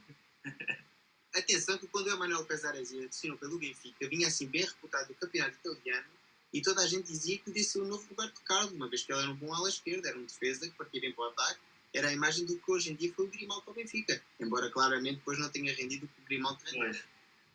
Atenção 1.34 1.78
que 1.78 1.86
quando 1.86 2.08
o 2.08 2.18
Manuel 2.18 2.44
Pesarese 2.44 3.06
assinou 3.06 3.38
pelo 3.38 3.58
Benfica, 3.58 4.08
vinha 4.08 4.26
assim 4.26 4.48
bem 4.48 4.64
reputado 4.64 5.08
do 5.08 5.14
campeonato 5.14 5.56
italiano 5.56 6.21
e 6.52 6.60
toda 6.60 6.82
a 6.82 6.86
gente 6.86 7.06
dizia 7.06 7.38
que 7.38 7.44
podia 7.44 7.64
ser 7.64 7.80
o 7.80 7.86
novo 7.86 8.06
Roberto 8.08 8.40
Carlos, 8.42 8.72
uma 8.72 8.88
vez 8.88 9.02
que 9.02 9.12
ele 9.12 9.22
era 9.22 9.30
um 9.30 9.34
bom 9.34 9.54
ala 9.54 9.68
esquerda, 9.68 10.08
era 10.08 10.18
um 10.18 10.24
defesa 10.24 10.68
que 10.68 10.76
partia 10.76 11.00
bem 11.00 11.12
para 11.12 11.24
o 11.24 11.28
ataque, 11.28 11.60
era 11.94 12.08
a 12.08 12.12
imagem 12.12 12.44
do 12.44 12.58
que 12.58 12.70
hoje 12.70 12.90
em 12.90 12.94
dia 12.94 13.12
foi 13.14 13.26
o 13.26 13.28
Grimaldo 13.28 13.62
para 13.62 13.72
o 13.72 13.74
Benfica, 13.74 14.22
embora 14.40 14.70
claramente 14.70 15.16
depois 15.16 15.38
não 15.38 15.48
tenha 15.50 15.74
rendido 15.74 16.06
o 16.06 16.08
que 16.08 16.20
o 16.20 16.24
Grimaldo 16.24 16.60
rendeu. 16.64 17.00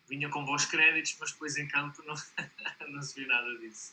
Vinha 0.08 0.28
com 0.30 0.44
bons 0.44 0.64
créditos, 0.64 1.16
mas 1.20 1.32
depois 1.32 1.56
em 1.56 1.68
campo 1.68 2.02
não, 2.04 2.14
não 2.88 3.02
se 3.02 3.14
viu 3.14 3.28
nada 3.28 3.56
disso. 3.58 3.92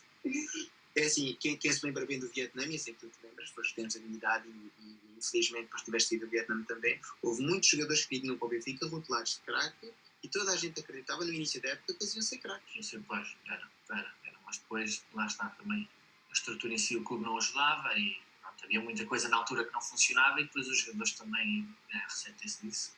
É 0.94 1.04
assim, 1.04 1.36
quem, 1.38 1.56
quem 1.56 1.72
se 1.72 1.84
lembra 1.84 2.06
bem 2.06 2.18
do 2.18 2.28
Vietnã, 2.28 2.64
e 2.64 2.78
sei 2.78 2.94
que 2.94 3.00
tu 3.00 3.08
te 3.08 3.26
lembras, 3.26 3.50
foste 3.50 3.74
temos 3.74 3.94
a 3.96 3.98
minha 4.00 4.16
idade 4.16 4.48
e, 4.48 4.82
e 4.82 5.18
infelizmente 5.18 5.64
depois 5.64 5.82
tiveste 5.82 6.14
ido 6.14 6.24
ao 6.24 6.30
Vietnã 6.30 6.62
também, 6.62 6.98
houve 7.22 7.42
muitos 7.42 7.68
jogadores 7.68 8.06
que 8.06 8.18
vinham 8.18 8.38
para 8.38 8.46
o 8.46 8.48
Benfica 8.48 8.86
rotulados 8.86 9.34
de 9.34 9.40
craque 9.40 9.92
e 10.22 10.28
toda 10.28 10.52
a 10.52 10.56
gente 10.56 10.80
acreditava 10.80 11.24
no 11.24 11.32
início 11.32 11.60
da 11.62 11.70
época 11.70 11.94
que 11.94 12.02
eles 12.02 12.14
iam 12.14 12.22
ser 12.22 12.38
craques. 12.38 12.86
Sim, 12.86 13.02
pois, 13.02 13.36
era, 13.46 13.70
era, 13.90 14.14
era, 14.24 14.38
mas 14.44 14.58
depois 14.58 15.04
lá 15.14 15.26
está 15.26 15.48
também 15.50 15.88
a 16.28 16.32
estrutura 16.32 16.74
em 16.74 16.78
si, 16.78 16.96
o 16.96 17.04
clube 17.04 17.24
não 17.24 17.36
ajudava 17.36 17.96
e 17.98 18.20
pronto, 18.40 18.64
havia 18.64 18.80
muita 18.80 19.04
coisa 19.06 19.28
na 19.28 19.36
altura 19.36 19.64
que 19.64 19.72
não 19.72 19.80
funcionava 19.80 20.40
e 20.40 20.44
depois 20.44 20.68
os 20.68 20.78
jogadores 20.78 21.12
também 21.12 21.68
é, 21.92 21.98
ressentem-se 21.98 22.66
disso. 22.66 22.96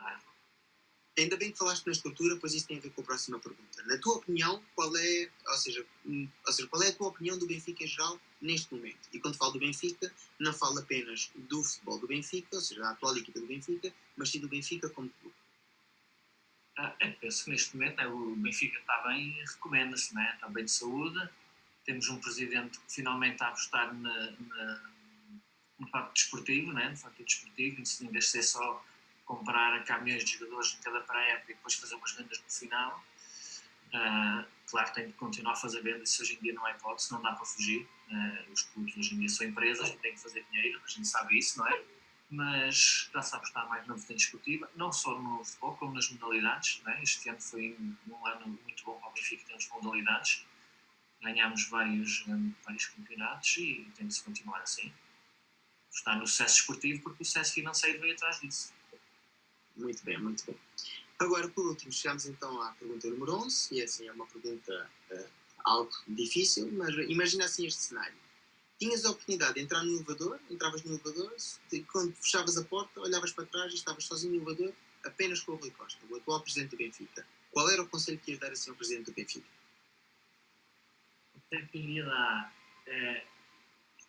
É? 0.00 0.36
Ainda 1.18 1.36
bem 1.38 1.50
que 1.50 1.56
falaste 1.56 1.86
na 1.86 1.92
estrutura, 1.92 2.36
pois 2.36 2.52
isso 2.52 2.66
tem 2.66 2.76
a 2.76 2.80
ver 2.80 2.90
com 2.90 3.00
a 3.00 3.04
próxima 3.04 3.38
pergunta. 3.38 3.82
Na 3.84 3.96
tua 3.96 4.16
opinião, 4.16 4.62
qual 4.74 4.94
é, 4.98 5.30
ou 5.48 5.56
seja, 5.56 5.86
hum, 6.04 6.28
ou 6.46 6.52
seja, 6.52 6.68
qual 6.68 6.82
é 6.82 6.88
a 6.88 6.92
tua 6.92 7.08
opinião 7.08 7.38
do 7.38 7.46
Benfica 7.46 7.84
em 7.84 7.86
geral 7.86 8.20
neste 8.38 8.74
momento? 8.74 9.08
E 9.14 9.18
quando 9.18 9.38
falo 9.38 9.52
do 9.52 9.58
Benfica, 9.58 10.12
não 10.38 10.52
falo 10.52 10.78
apenas 10.78 11.30
do 11.34 11.62
futebol 11.62 11.98
do 11.98 12.06
Benfica, 12.06 12.56
ou 12.56 12.60
seja, 12.60 12.82
da 12.82 12.90
atual 12.90 13.16
equipa 13.16 13.40
do 13.40 13.46
Benfica, 13.46 13.94
mas 14.14 14.28
sim 14.28 14.40
do 14.40 14.48
Benfica 14.48 14.90
como 14.90 15.08
clube. 15.08 15.25
Ah, 16.76 16.94
é, 17.00 17.10
penso 17.10 17.44
que 17.44 17.50
neste 17.50 17.74
momento 17.74 17.96
né, 17.96 18.06
o 18.06 18.36
Benfica 18.36 18.78
está 18.78 19.02
bem 19.08 19.38
e 19.40 19.44
recomenda-se, 19.44 20.14
né? 20.14 20.30
está 20.34 20.48
bem 20.48 20.64
de 20.64 20.70
saúde. 20.70 21.28
Temos 21.84 22.08
um 22.08 22.20
presidente 22.20 22.78
que 22.80 22.92
finalmente 22.92 23.34
está 23.34 23.46
a 23.46 23.48
apostar 23.48 23.94
na, 23.94 24.30
na, 24.32 24.82
no 25.78 25.88
facto 25.88 26.12
desportivo, 26.12 26.72
né? 26.72 26.90
no 26.90 26.96
facto 26.96 27.24
desportivo, 27.24 27.80
em 27.80 28.08
vez 28.08 28.24
de 28.24 28.30
ser 28.30 28.42
só 28.42 28.84
comprar 29.24 29.82
caminhões 29.84 30.24
de 30.24 30.38
jogadores 30.38 30.76
em 30.78 30.82
cada 30.82 31.00
praia 31.00 31.42
e 31.44 31.46
depois 31.48 31.74
fazer 31.74 31.94
umas 31.94 32.12
vendas 32.12 32.38
no 32.40 32.50
final. 32.50 33.02
Uh, 33.86 34.44
claro 34.68 34.92
tem 34.92 35.06
de 35.06 35.12
continuar 35.14 35.52
a 35.52 35.56
fazer 35.56 35.80
vendas, 35.80 36.10
isso 36.10 36.22
hoje 36.22 36.34
em 36.34 36.42
dia 36.42 36.52
não 36.52 36.66
é 36.66 36.72
hipótese, 36.72 37.10
não 37.10 37.22
dá 37.22 37.32
para 37.32 37.46
fugir. 37.46 37.88
Uh, 38.10 38.52
os 38.52 38.62
clubes 38.62 38.96
hoje 38.96 39.14
em 39.14 39.20
dia 39.20 39.28
são 39.28 39.46
empresas 39.46 39.90
têm 40.02 40.12
que 40.12 40.20
fazer 40.20 40.44
dinheiro, 40.50 40.80
a 40.84 40.88
gente 40.88 41.08
sabe 41.08 41.38
isso, 41.38 41.58
não 41.58 41.66
é? 41.66 41.82
Mas 42.28 43.04
está-se 43.06 43.34
a 43.34 43.38
apostar 43.38 43.68
mais 43.68 43.86
na 43.86 43.94
vertente 43.94 44.24
esportiva, 44.24 44.68
não 44.74 44.90
só 44.92 45.16
no 45.18 45.44
futebol, 45.44 45.76
como 45.76 45.94
nas 45.94 46.10
modalidades. 46.10 46.82
É? 46.86 47.02
Este 47.02 47.28
ano 47.28 47.40
foi 47.40 47.76
um 48.08 48.26
ano 48.26 48.46
muito 48.48 48.84
bom 48.84 48.98
para 48.98 49.10
o 49.10 49.12
Benfica 49.12 49.42
em 49.42 49.46
termos 49.46 49.64
de 49.64 49.70
modalidades. 49.70 50.46
Ganhámos 51.22 51.68
vários, 51.68 52.26
um, 52.26 52.52
vários 52.64 52.86
campeonatos 52.86 53.56
e 53.58 53.90
tem 53.96 54.06
de 54.06 54.14
se 54.14 54.22
continuar 54.22 54.60
assim. 54.60 54.92
Está 55.90 56.16
no 56.16 56.26
sucesso 56.26 56.60
esportivo 56.60 57.02
porque 57.02 57.22
o 57.22 57.26
sucesso 57.26 57.54
financeiro 57.54 58.00
veio 58.00 58.14
atrás 58.14 58.40
disso. 58.40 58.74
Muito 59.76 60.04
bem, 60.04 60.18
muito 60.18 60.44
bem. 60.44 60.58
Agora, 61.18 61.48
por 61.48 61.66
último, 61.66 61.92
chegamos 61.92 62.26
então 62.26 62.60
à 62.60 62.72
pergunta 62.72 63.08
número 63.08 63.36
11, 63.36 63.74
e 63.74 63.82
assim 63.82 64.06
é 64.06 64.12
uma 64.12 64.26
pergunta 64.26 64.90
uh, 65.10 65.28
algo 65.64 65.90
difícil, 66.06 66.70
mas 66.72 66.94
imagina 67.08 67.46
assim 67.46 67.66
este 67.66 67.80
cenário. 67.80 68.25
Tinhas 68.78 69.04
a 69.06 69.10
oportunidade 69.10 69.54
de 69.54 69.60
entrar 69.60 69.82
no 69.82 69.96
elevador, 69.96 70.38
entravas 70.50 70.82
no 70.82 70.92
elevador, 70.92 71.34
quando 71.90 72.14
fechavas 72.14 72.58
a 72.58 72.64
porta, 72.64 73.00
olhavas 73.00 73.32
para 73.32 73.46
trás 73.46 73.72
e 73.72 73.76
estavas 73.76 74.04
sozinho 74.04 74.34
no 74.34 74.42
elevador, 74.42 74.74
apenas 75.04 75.40
com 75.40 75.52
o 75.52 75.56
Rui 75.56 75.70
Costa, 75.70 75.98
o 76.10 76.16
atual 76.16 76.40
presidente 76.42 76.70
do 76.70 76.76
Benfica. 76.76 77.26
Qual 77.50 77.70
era 77.70 77.80
o 77.80 77.88
conselho 77.88 78.18
que 78.18 78.32
ias 78.32 78.40
dar 78.40 78.52
assim 78.52 78.70
ao 78.70 78.76
presidente 78.76 79.06
do 79.06 79.14
Benfica? 79.14 79.46
O 81.34 81.40
conselho 81.40 81.68
que 81.68 81.78
eu 81.78 81.84
ia 81.84 82.04
dar 82.04 82.52
é 82.86 83.24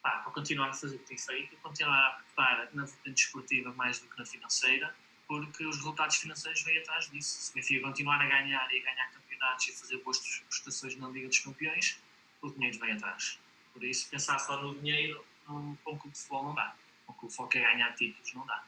pá, 0.01 0.19
para 0.19 0.31
continuar 0.33 0.69
a 0.69 0.74
fazer 0.74 0.97
o 0.97 1.00
que 1.00 1.05
tem 1.05 1.17
feito, 1.17 1.55
continuar 1.57 1.97
a 1.97 2.07
apostar 2.07 2.69
na 2.74 2.83
vertente 2.86 3.25
esportiva 3.25 3.74
mais 3.74 4.00
do 4.00 4.07
que 4.09 4.17
na 4.17 4.25
financeira, 4.25 4.93
porque 5.27 5.65
os 5.65 5.77
resultados 5.77 6.17
financeiros 6.17 6.62
vêm 6.63 6.77
atrás 6.79 7.09
disso. 7.09 7.41
Se 7.41 7.51
o 7.51 7.53
Benfica 7.55 7.88
continuar 7.88 8.21
a 8.21 8.27
ganhar 8.27 8.74
e 8.74 8.79
a 8.79 8.83
ganhar 8.83 9.12
campeonatos 9.13 9.67
e 9.69 9.71
fazer 9.71 9.97
boas 10.03 10.19
prestações 10.50 10.97
na 10.97 11.07
Liga 11.07 11.29
dos 11.29 11.39
Campeões, 11.39 12.00
o 12.41 12.51
dinheiro 12.51 12.77
vem 12.79 12.91
atrás. 12.91 13.39
Por 13.77 13.84
isso, 13.84 14.10
pensar 14.10 14.39
só 14.39 14.60
no 14.60 14.74
dinheiro 14.79 15.24
com 15.46 15.53
o 15.74 15.77
clube 16.00 16.10
de 16.10 16.17
futebol 16.17 16.46
não 16.46 16.55
dá. 16.55 16.75
Com 17.05 17.13
o 17.13 17.15
de 17.15 17.22
futebol 17.36 17.48
quer 17.48 17.62
ganhar 17.62 17.93
títulos 17.93 18.34
não 18.34 18.43
dá. 18.48 18.65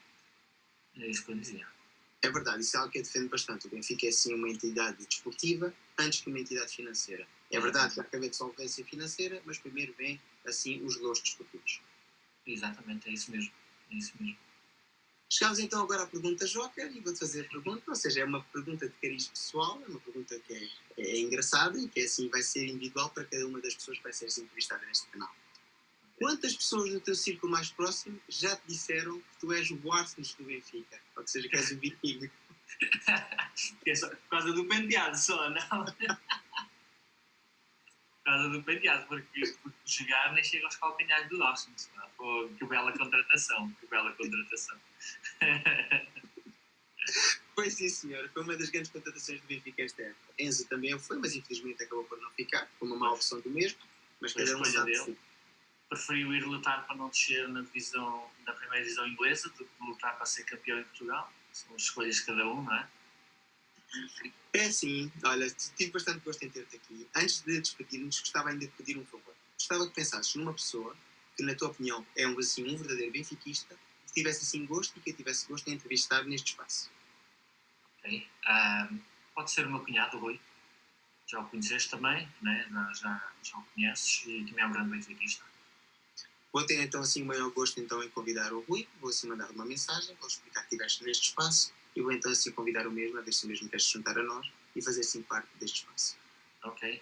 É 0.98 1.06
isso 1.08 1.24
que 1.24 1.32
eu 1.32 1.36
dizia. 1.36 1.66
É 2.22 2.30
verdade, 2.30 2.60
isso 2.60 2.76
é 2.76 2.78
algo 2.78 2.92
que 2.92 2.98
eu 2.98 3.02
defendo 3.02 3.28
bastante. 3.28 3.66
O 3.66 3.70
Benfica 3.70 4.06
é 4.06 4.12
sim 4.12 4.34
uma 4.34 4.48
entidade 4.48 5.04
desportiva 5.04 5.74
antes 5.98 6.20
que 6.20 6.30
uma 6.30 6.38
entidade 6.38 6.72
financeira. 6.72 7.26
É 7.50 7.58
verdade 7.58 7.92
que 7.92 8.04
que 8.04 8.16
haver 8.16 8.32
solvência 8.32 8.84
financeira, 8.84 9.42
mas 9.44 9.58
primeiro 9.58 9.92
vem 9.94 10.20
assim 10.46 10.80
os 10.84 10.94
valores 10.94 11.20
desportivos. 11.22 11.80
Exatamente, 12.46 13.08
é 13.08 13.12
isso 13.12 13.32
mesmo. 13.32 13.52
É 13.90 13.94
isso 13.96 14.12
mesmo. 14.20 14.38
Chegamos 15.32 15.60
então 15.60 15.80
agora 15.80 16.02
à 16.02 16.06
pergunta 16.08 16.44
Joker 16.44 16.90
e 16.92 17.00
vou-te 17.00 17.20
fazer 17.20 17.42
a 17.42 17.48
pergunta, 17.48 17.84
ou 17.86 17.94
seja, 17.94 18.20
é 18.20 18.24
uma 18.24 18.42
pergunta 18.42 18.88
de 18.88 18.94
cariz 18.94 19.28
pessoal, 19.28 19.80
é 19.86 19.88
uma 19.88 20.00
pergunta 20.00 20.36
que 20.40 20.52
é, 20.52 20.68
é, 20.98 21.20
engraçada 21.20 21.78
e 21.78 21.88
que 21.88 22.00
é 22.00 22.04
assim 22.04 22.28
vai 22.28 22.42
ser 22.42 22.66
individual 22.66 23.10
para 23.10 23.24
cada 23.24 23.46
uma 23.46 23.60
das 23.60 23.76
pessoas 23.76 23.98
que 23.98 24.02
vai 24.02 24.12
ser 24.12 24.26
entrevistada 24.26 24.84
neste 24.86 25.06
canal. 25.06 25.32
Quantas 26.18 26.56
pessoas 26.56 26.92
no 26.92 27.00
teu 27.00 27.14
círculo 27.14 27.52
mais 27.52 27.70
próximo 27.70 28.20
já 28.28 28.56
te 28.56 28.62
disseram 28.66 29.20
que 29.20 29.38
tu 29.38 29.52
és 29.52 29.70
o 29.70 29.80
Warsons 29.84 30.34
do 30.34 30.42
Benfica? 30.42 31.00
Ou 31.16 31.24
seja, 31.24 31.48
que 31.48 31.56
és 31.56 31.70
o 31.70 31.78
viking? 31.78 32.28
é 33.86 33.94
só 33.94 34.08
por 34.08 34.18
causa 34.30 34.52
do 34.52 34.64
penteado 34.64 35.16
só, 35.16 35.48
não? 35.48 35.86
por 38.22 38.32
causa 38.32 38.48
do 38.50 38.62
penteado, 38.62 39.06
porque, 39.06 39.40
porque 39.62 39.78
jogar 39.84 40.32
nem 40.32 40.44
chega 40.44 40.66
aos 40.66 40.76
calcanhares 40.76 41.28
do 41.28 41.38
Warsons. 41.38 41.90
Pô, 42.16 42.48
que 42.58 42.64
bela 42.66 42.92
contratação, 42.92 43.70
que 43.80 43.86
bela 43.86 44.12
contratação. 44.12 44.78
Pois 47.54 47.74
sim, 47.74 47.88
senhor. 47.88 48.28
Foi 48.32 48.42
uma 48.42 48.56
das 48.56 48.70
grandes 48.70 48.90
contratações 48.90 49.40
do 49.40 49.46
Benfica 49.46 49.82
esta 49.82 50.02
época. 50.02 50.34
Enzo 50.38 50.66
também 50.68 50.98
foi, 50.98 51.18
mas 51.18 51.34
infelizmente 51.34 51.82
acabou 51.82 52.04
por 52.04 52.18
não 52.20 52.30
ficar. 52.30 52.66
Foi 52.78 52.88
uma 52.88 52.96
má 52.96 53.12
opção 53.12 53.40
do 53.40 53.50
mesmo. 53.50 53.78
Mas 54.20 54.32
cada 54.32 54.56
um 54.56 54.64
sabe 54.64 54.92
dele. 54.92 55.18
Preferiu 55.88 56.32
ir 56.32 56.44
lutar 56.44 56.86
para 56.86 56.96
não 56.96 57.08
descer 57.08 57.48
na 57.48 57.62
divisão, 57.62 58.30
na 58.46 58.52
primeira 58.52 58.84
divisão 58.84 59.06
inglesa 59.06 59.48
do 59.50 59.64
que 59.64 59.70
lutar 59.80 60.16
para 60.16 60.24
ser 60.24 60.44
campeão 60.44 60.78
em 60.78 60.84
Portugal. 60.84 61.32
São 61.52 61.76
escolhas 61.76 62.16
de 62.16 62.26
cada 62.26 62.46
um, 62.46 62.62
não 62.62 62.74
é? 62.74 62.88
É 64.52 64.70
sim. 64.70 65.10
Olha, 65.24 65.48
tive 65.76 65.92
bastante 65.92 66.20
gosto 66.20 66.42
em 66.44 66.50
ter-te 66.50 66.76
aqui. 66.76 67.08
Antes 67.14 67.42
de 67.42 67.60
despedirmos, 67.60 68.20
gostava 68.20 68.50
ainda 68.50 68.66
de 68.66 68.72
pedir 68.72 68.98
um 68.98 69.04
favor. 69.06 69.34
Gostava 69.54 69.86
que 69.86 69.94
pensasses 69.94 70.34
numa 70.34 70.52
pessoa 70.52 70.96
que, 71.36 71.42
na 71.42 71.54
tua 71.54 71.68
opinião, 71.68 72.06
é 72.16 72.26
um, 72.26 72.38
assim, 72.38 72.64
um 72.64 72.76
verdadeiro 72.76 73.12
benfiquista, 73.12 73.78
que 74.06 74.14
tivesse 74.14 74.42
assim 74.42 74.66
gosto 74.66 74.96
e 74.96 75.00
que 75.00 75.10
eu 75.10 75.16
tivesse 75.16 75.46
gosto 75.46 75.68
em 75.68 75.74
entrevistar 75.74 76.24
neste 76.24 76.52
espaço. 76.52 76.90
Ok. 77.98 78.28
Um, 78.48 79.00
pode 79.34 79.50
ser 79.50 79.66
o 79.66 79.70
meu 79.70 79.80
cunhado, 79.80 80.18
Rui. 80.18 80.40
Já 81.26 81.40
o 81.40 81.48
conheces 81.48 81.86
também, 81.86 82.28
né? 82.42 82.66
já, 82.70 82.92
já, 82.92 83.32
já 83.42 83.58
o 83.58 83.62
conheces 83.74 84.24
e 84.26 84.44
também 84.46 84.64
é 84.64 84.66
um 84.66 84.72
grande 84.72 84.90
benfiquista. 84.90 85.44
Vou 86.52 86.66
ter 86.66 86.82
então 86.82 87.00
assim 87.00 87.22
o 87.22 87.26
maior 87.26 87.48
gosto 87.50 87.78
então 87.78 88.02
em 88.02 88.10
convidar 88.10 88.52
o 88.52 88.60
Rui, 88.62 88.88
vou 89.00 89.10
assim 89.10 89.28
mandar 89.28 89.48
uma 89.52 89.64
mensagem, 89.64 90.16
vou 90.16 90.26
explicar 90.26 90.62
que 90.62 90.74
estiveste 90.74 91.04
neste 91.04 91.28
espaço 91.28 91.72
e 91.94 92.02
vou 92.02 92.12
então 92.12 92.30
assim 92.30 92.50
convidar 92.52 92.86
o 92.86 92.90
mesmo, 92.90 93.18
a 93.18 93.22
ver 93.22 93.32
se 93.32 93.44
o 93.44 93.48
mesmo 93.48 93.68
quer 93.68 93.80
se 93.80 93.92
juntar 93.92 94.18
a 94.18 94.22
nós 94.22 94.50
e 94.74 94.82
fazer 94.82 95.00
assim 95.00 95.22
parte 95.22 95.48
deste 95.58 95.80
espaço. 95.80 96.16
Ok. 96.64 97.00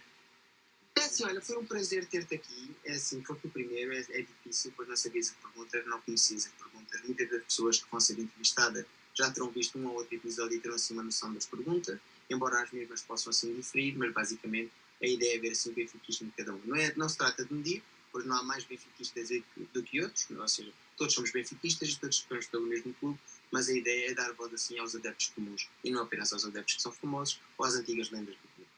É 0.97 1.01
assim, 1.01 1.25
olha, 1.25 1.41
foi 1.41 1.57
um 1.57 1.65
prazer 1.65 2.07
ter-te 2.07 2.35
aqui. 2.35 2.75
É 2.85 2.93
assim, 2.93 3.23
foi 3.23 3.37
o 3.37 3.51
primeiro, 3.51 3.93
é, 3.93 4.01
é, 4.11 4.23
difícil, 4.23 4.73
pois 4.77 4.89
não 4.89 4.97
sabias 4.97 5.31
a 5.31 5.49
pergunta, 5.49 5.83
não 5.85 6.01
conhecias 6.01 6.47
a 6.47 6.63
pergunta. 6.63 7.01
Muitas 7.05 7.31
das 7.31 7.45
pessoas 7.45 7.79
que 7.83 7.91
vão 7.91 8.01
ser 8.01 8.19
entrevistadas 8.19 8.85
já 9.15 9.31
terão 9.31 9.51
visto 9.51 9.79
um 9.79 9.87
ou 9.87 9.95
outro 9.95 10.15
episódio 10.15 10.57
e 10.57 10.61
terão 10.61 10.75
assim 10.77 10.95
uma 10.95 11.03
noção 11.03 11.33
das 11.33 11.47
perguntas, 11.47 11.99
embora 12.31 12.63
as 12.63 12.71
mesmas 12.71 13.03
possam 13.03 13.31
assim 13.31 13.55
diferir, 13.55 13.97
mas 13.97 14.13
basicamente 14.13 14.73
a 15.03 15.07
ideia 15.07 15.37
é 15.37 15.39
ver 15.39 15.53
assim 15.53 15.71
o 15.71 15.75
benfiquismo 15.75 16.29
de 16.29 16.33
cada 16.33 16.55
um. 16.55 16.61
Não, 16.65 16.77
é, 16.77 16.93
não 16.97 17.09
se 17.09 17.17
trata 17.17 17.45
de 17.45 17.53
medir, 17.53 17.83
pois 18.11 18.25
não 18.25 18.37
há 18.37 18.43
mais 18.43 18.65
benfiquistas 18.65 19.29
do 19.73 19.83
que 19.83 20.03
outros, 20.03 20.29
ou 20.31 20.49
seja, 20.49 20.73
todos 20.97 21.15
somos 21.15 21.31
benfiquistas 21.31 21.91
e 21.91 22.01
todos 22.01 22.17
estamos 22.17 22.47
pelo 22.47 22.67
mesmo 22.67 22.95
clube, 22.95 23.19
mas 23.51 23.69
a 23.69 23.73
ideia 23.73 24.11
é 24.11 24.15
dar 24.15 24.33
voz 24.33 24.53
assim 24.53 24.79
aos 24.79 24.95
adeptos 24.95 25.29
comuns 25.29 25.69
e 25.83 25.91
não 25.91 26.03
apenas 26.03 26.33
aos 26.33 26.45
adeptos 26.45 26.77
que 26.77 26.83
são 26.83 26.93
famosos 26.93 27.41
ou 27.57 27.65
às 27.65 27.75
antigas 27.75 28.11
lendas 28.11 28.35
do 28.37 28.49
clube. 28.55 28.71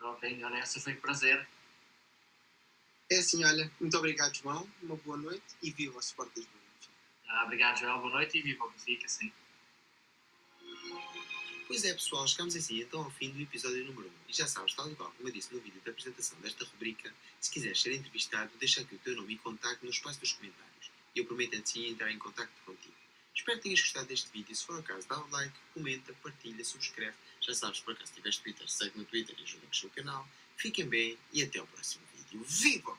Ok, 0.00 0.44
olha, 0.44 0.58
essa 0.58 0.80
foi 0.80 0.94
um 0.94 1.00
prazer. 1.00 1.46
É 3.10 3.18
assim, 3.18 3.44
olha, 3.44 3.70
muito 3.80 3.96
obrigado, 3.96 4.34
João, 4.34 4.68
uma 4.82 4.96
boa 4.96 5.16
noite 5.16 5.44
e 5.62 5.70
viva 5.70 5.96
o 5.96 6.00
Sport 6.00 6.34
Lisboa. 6.36 6.62
Ah, 7.28 7.44
obrigado, 7.44 7.78
João, 7.78 8.00
boa 8.00 8.12
noite 8.12 8.38
e 8.38 8.42
viva 8.42 8.64
o 8.64 8.70
Benfica, 8.70 9.08
sim. 9.08 9.32
Pois 11.66 11.84
é, 11.84 11.94
pessoal, 11.94 12.28
chegamos 12.28 12.54
assim 12.54 12.80
então 12.80 13.02
ao 13.02 13.10
fim 13.10 13.30
do 13.30 13.40
episódio 13.40 13.84
número 13.86 14.08
1. 14.08 14.12
E 14.28 14.32
já 14.34 14.46
sabes, 14.46 14.74
tal 14.74 14.90
e 14.90 14.94
qual 14.94 15.10
como 15.12 15.28
eu 15.28 15.32
disse 15.32 15.54
no 15.54 15.60
vídeo 15.60 15.80
da 15.82 15.90
apresentação 15.90 16.38
desta 16.40 16.64
rubrica, 16.66 17.14
se 17.40 17.50
quiseres 17.50 17.80
ser 17.80 17.94
entrevistado, 17.94 18.50
deixa 18.58 18.82
aqui 18.82 18.94
o 18.94 18.98
teu 18.98 19.16
nome 19.16 19.34
e 19.34 19.38
contacto 19.38 19.84
no 19.84 19.90
espaço 19.90 20.20
dos 20.20 20.32
comentários. 20.32 20.90
E 21.14 21.20
eu 21.20 21.24
prometo 21.24 21.56
assim 21.56 21.88
entrar 21.88 22.10
em 22.10 22.18
contacto 22.18 22.52
contigo. 22.66 23.01
Espero 23.42 23.58
que 23.58 23.64
tenhas 23.64 23.80
gostado 23.80 24.06
deste 24.06 24.30
vídeo. 24.30 24.54
Se 24.54 24.64
for 24.64 24.78
o 24.78 24.82
caso, 24.84 25.04
dá 25.08 25.18
o 25.18 25.28
like, 25.30 25.52
comenta, 25.74 26.12
partilha, 26.22 26.64
subscreve. 26.64 27.16
Já 27.40 27.52
sabes, 27.52 27.80
por 27.80 27.92
acaso, 27.92 28.06
se 28.06 28.14
tiveres 28.14 28.38
Twitter, 28.38 28.70
segue 28.70 28.96
no 28.96 29.04
Twitter 29.04 29.34
e 29.36 29.42
ajuda 29.42 29.66
a 29.66 29.68
crescer 29.68 29.86
o 29.88 29.90
canal. 29.90 30.28
Fiquem 30.56 30.88
bem 30.88 31.18
e 31.32 31.42
até 31.42 31.60
o 31.60 31.66
próximo 31.66 32.04
vídeo. 32.16 32.44
Viva 32.44 32.92
o 32.92 32.96